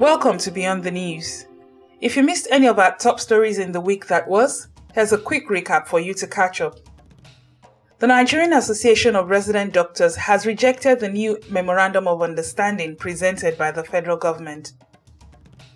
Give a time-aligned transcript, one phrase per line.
[0.00, 1.44] Welcome to Beyond the News.
[2.00, 5.18] If you missed any of our top stories in the week that was, here's a
[5.18, 6.78] quick recap for you to catch up.
[7.98, 13.72] The Nigerian Association of Resident Doctors has rejected the new Memorandum of Understanding presented by
[13.72, 14.72] the federal government.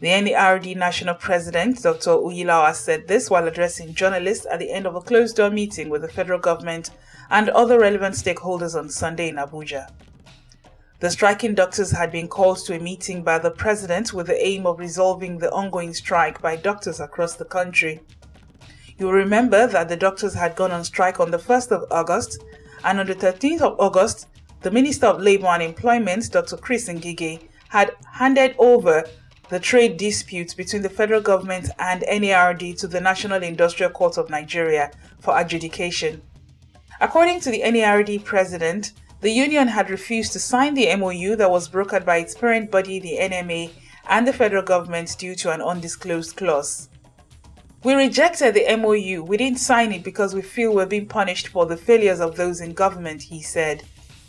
[0.01, 2.13] The NARD National President, Dr.
[2.13, 6.01] Uyilawa, said this while addressing journalists at the end of a closed door meeting with
[6.01, 6.93] the federal government
[7.29, 9.91] and other relevant stakeholders on Sunday in Abuja.
[11.05, 14.67] The striking doctors had been called to a meeting by the president with the aim
[14.67, 18.01] of resolving the ongoing strike by doctors across the country.
[18.97, 22.43] You will remember that the doctors had gone on strike on the 1st of August,
[22.85, 24.29] and on the 13th of August,
[24.63, 26.57] the Minister of Labour and Employment, Dr.
[26.57, 29.05] Chris Ngige, had handed over
[29.51, 34.31] the trade disputes between the federal government and NARD to the National Industrial Court of
[34.31, 34.91] Nigeria
[35.21, 36.23] for adjudication.
[37.03, 38.93] According to the NARD president,
[39.25, 42.99] the union had refused to sign the MOU that was brokered by its parent body,
[42.99, 43.71] the NMA,
[44.07, 46.91] and the federal government due to an undisclosed clause.
[47.83, 49.25] We rejected the MOU.
[49.25, 52.61] We didn't sign it because we feel we're being punished for the failures of those
[52.61, 53.85] in government, he said.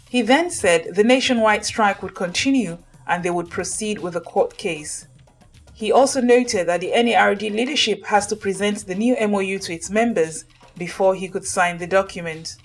[0.09, 4.55] He then said the nationwide strike would continue and they would proceed with a court
[4.57, 5.09] case.
[5.73, 9.89] He also noted that the NARD leadership has to present the new MOU to its
[9.89, 10.45] members
[10.77, 12.55] before he could sign the document.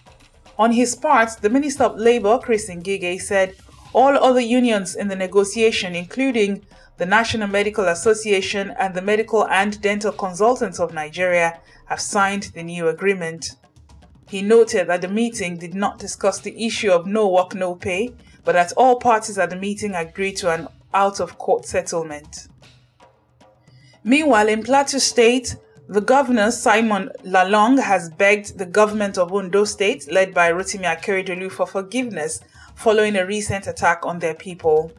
[0.60, 3.54] On his part, the Minister of Labour, Chris Ngige, said
[3.94, 6.62] all other unions in the negotiation, including
[6.98, 12.62] the National Medical Association and the Medical and Dental Consultants of Nigeria, have signed the
[12.62, 13.56] new agreement.
[14.28, 18.12] He noted that the meeting did not discuss the issue of no work, no pay,
[18.44, 22.48] but that all parties at the meeting agreed to an out of court settlement.
[24.04, 25.56] Meanwhile, in Plateau State,
[25.90, 31.50] the governor, Simon Lalong, has begged the government of Ondo State, led by Rotimi Akeredolu,
[31.50, 32.38] for forgiveness
[32.76, 34.92] following a recent attack on their people.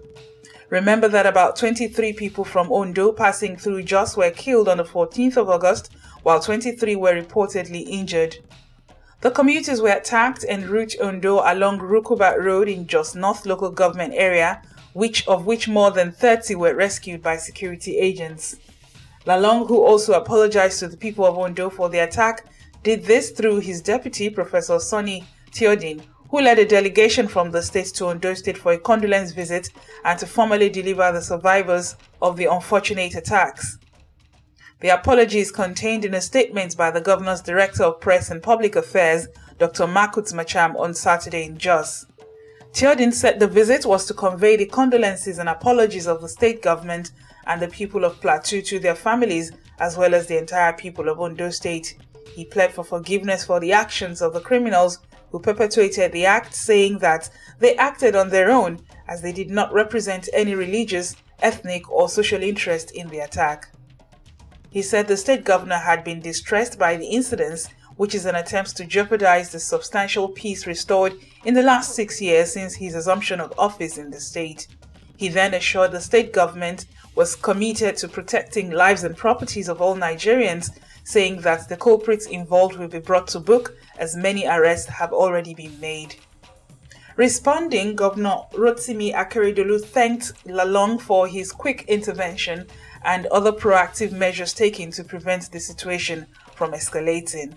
[0.69, 5.37] Remember that about 23 people from Ondo passing through Jos were killed on the 14th
[5.37, 8.35] of August, while 23 were reportedly injured.
[9.21, 14.13] The commuters were attacked en route Ondo along Rukuba Road in Jos North local government
[14.13, 18.57] area, which of which more than 30 were rescued by security agents.
[19.25, 22.45] Lalong, who also apologized to the people of Ondo for the attack,
[22.83, 27.87] did this through his deputy, Professor Sonny Tyoden, who led a delegation from the state
[27.87, 29.69] to Ondo State for a condolence visit
[30.05, 33.77] and to formally deliver the survivors of the unfortunate attacks.
[34.79, 38.75] The apology is contained in a statement by the Governor's Director of Press and Public
[38.75, 39.27] Affairs,
[39.59, 39.85] Dr.
[39.85, 42.07] Makut Macham, on Saturday in Jos.
[42.71, 47.11] Tyoden said the visit was to convey the condolences and apologies of the state government
[47.47, 51.19] and the people of Plateau to their families, as well as the entire people of
[51.19, 51.97] Ondo State.
[52.33, 54.99] He pled for forgiveness for the actions of the criminals
[55.31, 59.73] who perpetuated the act, saying that they acted on their own as they did not
[59.73, 63.73] represent any religious, ethnic, or social interest in the attack.
[64.69, 68.77] He said the state governor had been distressed by the incidents, which is an attempt
[68.77, 71.13] to jeopardize the substantial peace restored
[71.43, 74.67] in the last six years since his assumption of office in the state.
[75.21, 79.95] He then assured the state government was committed to protecting lives and properties of all
[79.95, 80.71] Nigerians,
[81.03, 85.53] saying that the culprits involved will be brought to book as many arrests have already
[85.53, 86.15] been made.
[87.17, 92.65] Responding, Governor Rotimi Akeredolu thanked Lalong for his quick intervention
[93.03, 97.53] and other proactive measures taken to prevent the situation from escalating.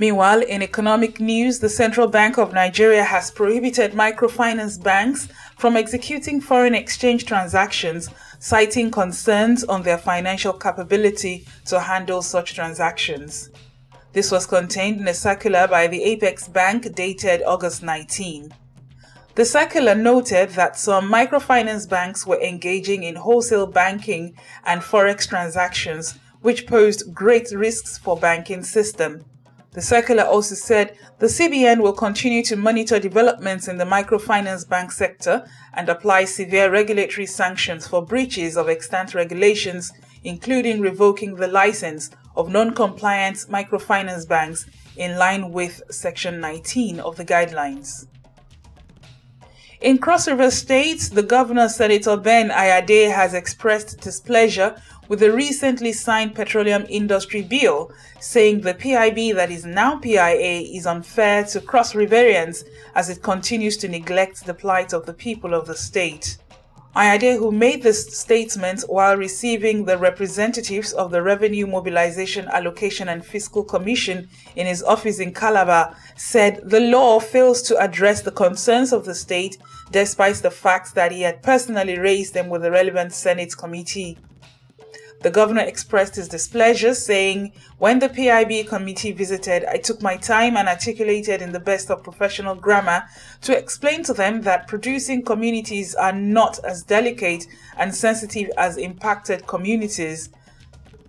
[0.00, 5.26] Meanwhile, in economic news, the Central Bank of Nigeria has prohibited microfinance banks
[5.58, 8.08] from executing foreign exchange transactions,
[8.38, 13.50] citing concerns on their financial capability to handle such transactions.
[14.12, 18.54] This was contained in a circular by the Apex Bank dated August 19.
[19.34, 26.18] The circular noted that some microfinance banks were engaging in wholesale banking and forex transactions,
[26.40, 29.24] which posed great risks for banking system.
[29.78, 34.90] The circular also said the CBN will continue to monitor developments in the microfinance bank
[34.90, 39.92] sector and apply severe regulatory sanctions for breaches of extant regulations,
[40.24, 44.66] including revoking the license of non-compliant microfinance banks
[44.96, 48.08] in line with Section 19 of the guidelines.
[49.80, 54.74] In Cross River State, the governor, Senator Ben Ayade, has expressed displeasure
[55.08, 57.90] with the recently signed petroleum industry bill,
[58.20, 62.64] saying the PIB that is now PIA is unfair to Cross Riverians
[62.94, 66.36] as it continues to neglect the plight of the people of the state.
[66.96, 73.24] Ayade, who made this statement while receiving the representatives of the Revenue Mobilization Allocation and
[73.24, 78.92] Fiscal Commission in his office in Calabar, said the law fails to address the concerns
[78.92, 79.58] of the state
[79.92, 84.18] despite the fact that he had personally raised them with the relevant Senate committee.
[85.20, 90.56] The governor expressed his displeasure, saying, When the PIB committee visited, I took my time
[90.56, 93.02] and articulated in the best of professional grammar
[93.42, 99.46] to explain to them that producing communities are not as delicate and sensitive as impacted
[99.48, 100.30] communities.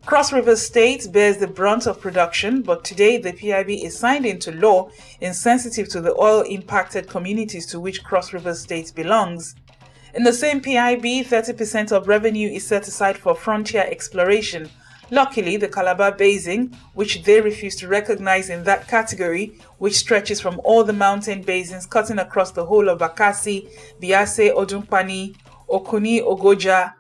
[0.07, 4.51] Cross River State bears the brunt of production, but today the PIB is signed into
[4.51, 4.89] law
[5.21, 9.53] insensitive to the oil impacted communities to which Cross River State belongs.
[10.11, 14.69] In the same PIB, 30% of revenue is set aside for frontier exploration.
[15.11, 20.59] Luckily, the Calabar Basin, which they refuse to recognize in that category, which stretches from
[20.63, 23.69] all the mountain basins cutting across the whole of Bakassi,
[24.01, 25.35] Biase, Odukpani,
[25.69, 26.93] Okuni, Ogoja,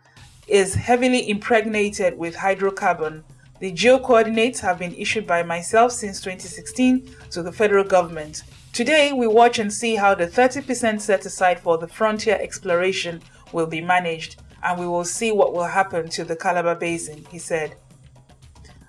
[0.47, 3.23] is heavily impregnated with hydrocarbon.
[3.59, 8.43] The geo coordinates have been issued by myself since 2016 to the federal government.
[8.73, 13.21] Today, we watch and see how the 30% set aside for the frontier exploration
[13.51, 17.39] will be managed, and we will see what will happen to the Calabar Basin, he
[17.39, 17.75] said.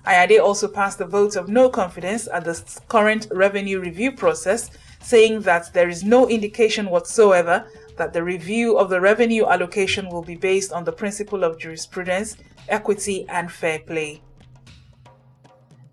[0.06, 4.70] Ayade also passed a vote of no confidence at the current revenue review process,
[5.02, 7.66] saying that there is no indication whatsoever
[7.96, 12.36] that the review of the revenue allocation will be based on the principle of jurisprudence,
[12.68, 14.22] equity, and fair play.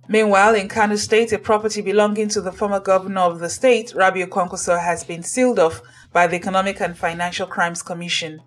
[0.09, 4.27] Meanwhile, in Kano State, a property belonging to the former governor of the state, Rabiu
[4.27, 5.81] Kwankwaso, has been sealed off
[6.13, 8.41] by the Economic and Financial Crimes Commission.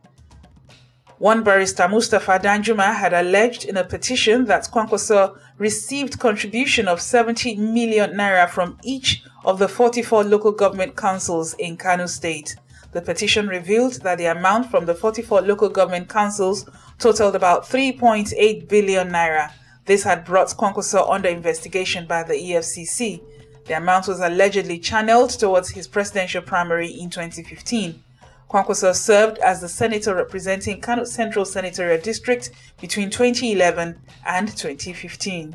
[1.18, 7.56] One barrister, Mustafa Danjuma, had alleged in a petition that Kwankwaso received contribution of 70
[7.56, 12.56] million naira from each of the 44 local government councils in Kano State.
[12.92, 16.66] The petition revealed that the amount from the 44 local government councils
[16.98, 19.52] totaled about 3.8 billion naira.
[19.86, 23.20] This had brought Kwankwaso under investigation by the EFCC.
[23.66, 28.02] The amount was allegedly channeled towards his presidential primary in 2015.
[28.48, 32.50] Kwankwaso served as the senator representing Kano Central Senatorial District
[32.80, 33.96] between 2011
[34.26, 35.54] and 2015.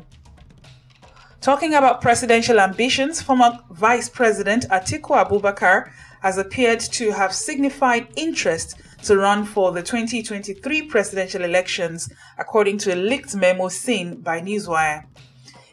[1.42, 5.90] Talking about presidential ambitions, former Vice President Atiku Abubakar
[6.22, 12.08] has appeared to have signified interest to run for the 2023 presidential elections,
[12.38, 15.04] according to a leaked memo seen by Newswire.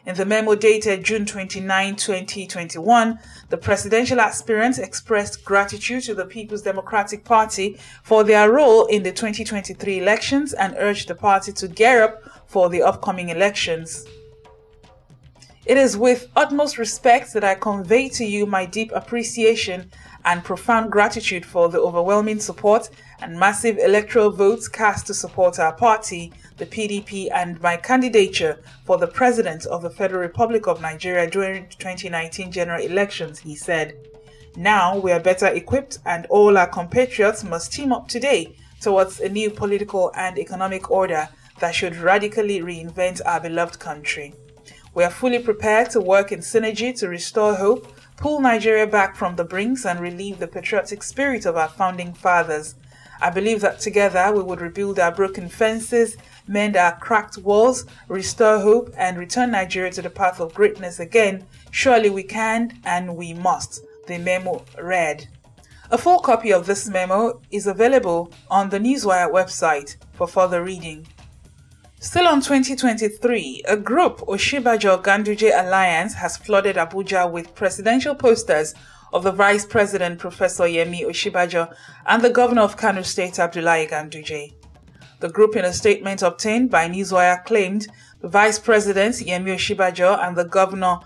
[0.06, 3.18] In the memo dated June 29, 2021,
[3.48, 9.12] the presidential aspirant expressed gratitude to the People's Democratic Party for their role in the
[9.12, 14.04] 2023 elections and urged the party to gear up for the upcoming elections.
[15.66, 19.90] It is with utmost respect that I convey to you my deep appreciation
[20.26, 22.90] and profound gratitude for the overwhelming support
[23.22, 28.98] and massive electoral votes cast to support our party, the PDP, and my candidature for
[28.98, 33.96] the President of the Federal Republic of Nigeria during 2019 general elections, he said.
[34.56, 39.30] Now we are better equipped, and all our compatriots must team up today towards a
[39.30, 41.26] new political and economic order
[41.60, 44.34] that should radically reinvent our beloved country.
[44.94, 49.34] We are fully prepared to work in synergy to restore hope, pull Nigeria back from
[49.34, 52.76] the brinks, and relieve the patriotic spirit of our founding fathers.
[53.20, 58.60] I believe that together we would rebuild our broken fences, mend our cracked walls, restore
[58.60, 61.44] hope, and return Nigeria to the path of greatness again.
[61.72, 65.26] Surely we can and we must, the memo read.
[65.90, 71.06] A full copy of this memo is available on the Newswire website for further reading.
[72.04, 78.74] Still on 2023, a group, Osinbajo Ganduje Alliance, has flooded Abuja with presidential posters
[79.14, 84.52] of the Vice President Professor Yemi Osinbajo and the Governor of Kano State Abdullahi Ganduje.
[85.20, 87.86] The group in a statement obtained by Newswire claimed
[88.20, 90.98] the Vice President Yemi Osinbajo and the Governor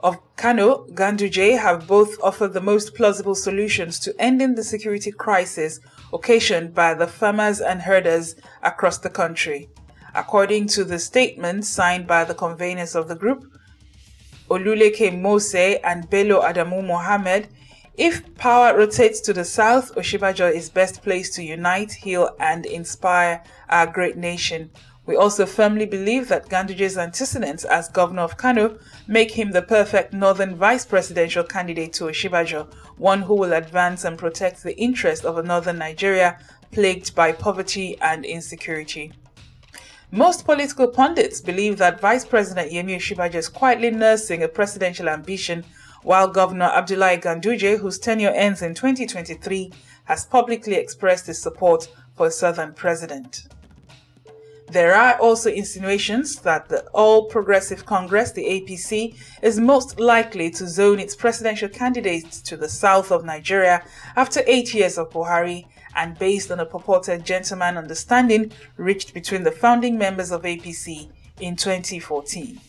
[0.00, 5.78] of Kano Ganduje have both offered the most plausible solutions to ending the security crisis
[6.10, 9.68] occasioned by the farmers and herders across the country.
[10.18, 13.44] According to the statement signed by the conveners of the group,
[14.50, 17.46] Oluleke Mose and Bello Adamu Mohammed,
[17.96, 23.44] if power rotates to the south, Osinbajo is best placed to unite, heal, and inspire
[23.68, 24.72] our great nation.
[25.06, 30.12] We also firmly believe that Ganduje's antecedents as governor of Kano make him the perfect
[30.12, 35.38] northern vice presidential candidate to Osinbajo, one who will advance and protect the interests of
[35.38, 36.40] a northern Nigeria
[36.72, 39.12] plagued by poverty and insecurity.
[40.10, 45.64] Most political pundits believe that Vice President Yemi Osinbajo is quietly nursing a presidential ambition,
[46.02, 49.70] while Governor Abdullahi Ganduje, whose tenure ends in 2023,
[50.04, 53.48] has publicly expressed his support for a southern president.
[54.70, 60.66] There are also insinuations that the All Progressive Congress, the APC, is most likely to
[60.66, 63.84] zone its presidential candidates to the south of Nigeria
[64.16, 65.66] after eight years of Buhari
[65.98, 71.08] and based on a purported gentleman understanding reached between the founding members of APC
[71.40, 72.60] in 2014.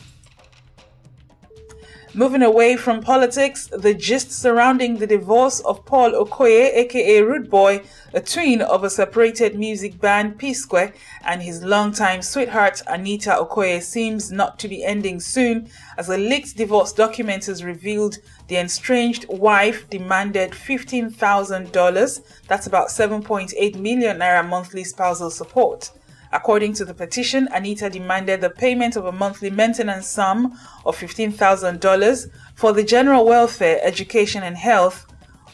[2.12, 7.82] Moving away from politics, the gist surrounding the divorce of Paul Okoye, aka Rude Boy,
[8.12, 10.92] a twin of a separated music band P Square,
[11.24, 16.56] and his longtime sweetheart Anita Okoye seems not to be ending soon, as a leaked
[16.56, 24.82] divorce document has revealed the estranged wife demanded $15,000, that's about 7.8 million naira monthly
[24.82, 25.92] spousal support.
[26.32, 30.56] According to the petition, Anita demanded the payment of a monthly maintenance sum
[30.86, 35.06] of $15,000 for the general welfare, education, and health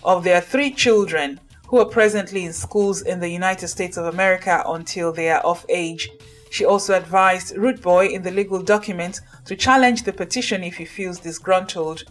[0.05, 4.63] of their three children who are presently in schools in the United States of America
[4.67, 6.11] until they are of age.
[6.51, 10.85] She also advised Rude Boy in the legal document to challenge the petition if he
[10.85, 12.05] feels disgruntled.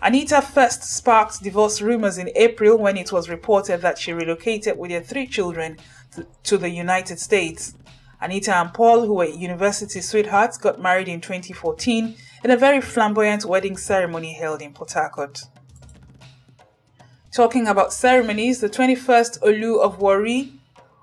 [0.00, 4.90] Anita first sparked divorce rumors in April when it was reported that she relocated with
[4.90, 5.76] her three children
[6.44, 7.74] to the United States.
[8.20, 12.14] Anita and Paul, who were university sweethearts, got married in 2014
[12.44, 15.42] in a very flamboyant wedding ceremony held in Port Harcourt.
[17.32, 20.52] Talking about ceremonies, the 21st Olu of Warri,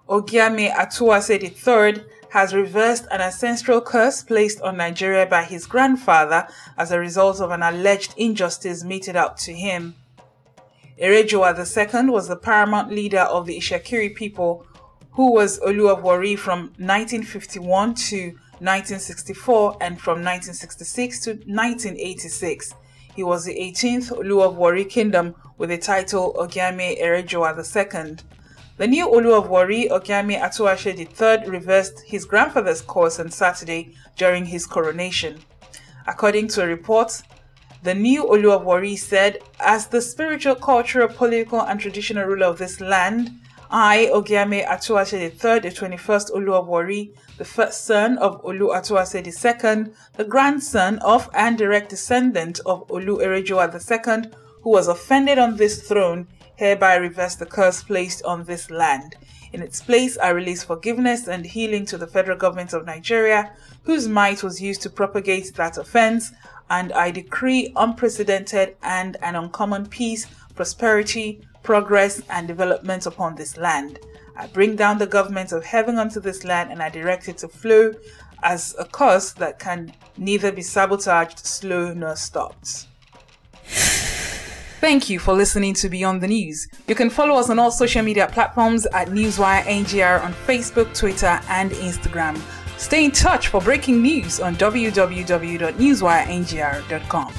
[0.08, 6.48] Ogiame Atuwatse III, has reversed an ancestral curse placed on Nigeria by his grandfather
[6.78, 9.96] as a result of an alleged injustice meted out to him.
[11.02, 14.66] Erejuwa II was the paramount leader of the Itsekiri people
[15.20, 18.28] who was Olu of Warri from 1951 to
[18.60, 22.74] 1964 and from 1966 to 1986.
[23.18, 28.16] He was the 18th Olu of Warri Kingdom with the title Ogiame Erejuwa II.
[28.78, 34.46] The new Olu of Warri, Ogiame Atuwatse III, reversed his grandfather's course on Saturday during
[34.46, 35.40] his coronation.
[36.08, 37.22] According to a report,
[37.84, 42.58] the new Olu of Warri said, As the spiritual, cultural, political, and traditional ruler of
[42.58, 43.32] this land,
[43.72, 49.94] I, Ogiame Atuwatse III, the 21st Olu of the first son of Olu Atuwatse II,
[50.18, 54.32] the grandson of and direct descendant of Olu Erejuwa II,
[54.64, 59.16] who was offended on this throne, hereby reverse the curse placed on this land.
[59.54, 64.08] In its place, I release forgiveness and healing to the federal government of Nigeria, whose
[64.08, 66.32] might was used to propagate that offense,
[66.72, 74.00] and I decree unprecedented and an uncommon peace, prosperity, progress, and development upon this land.
[74.36, 77.48] I bring down the government of heaven unto this land, and I direct it to
[77.48, 77.94] flow
[78.44, 82.88] as a course that can neither be sabotaged, slow, nor stopped.
[84.80, 86.70] Thank you for listening to Beyond the News.
[86.88, 91.42] You can follow us on all social media platforms at Newswire NGR on Facebook, Twitter,
[91.50, 92.42] and Instagram.
[92.78, 97.34] Stay in touch for breaking news on www.newswirenegr.com.